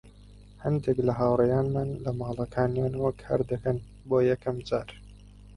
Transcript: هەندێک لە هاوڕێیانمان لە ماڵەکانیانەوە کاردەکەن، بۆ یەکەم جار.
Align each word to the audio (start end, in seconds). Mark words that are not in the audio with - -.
هەندێک 0.63 0.97
لە 1.07 1.13
هاوڕێیانمان 1.19 1.89
لە 2.03 2.11
ماڵەکانیانەوە 2.19 3.09
کاردەکەن، 3.21 3.77
بۆ 4.07 4.17
یەکەم 4.29 4.57
جار. 4.67 4.89